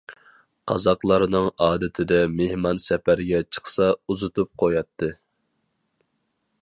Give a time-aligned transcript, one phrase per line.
[0.69, 5.11] قازاقلارنىڭ ئادىتىدە مېھمان سەپەرگە چىقسا ئۇزىتىپ قوياتتى.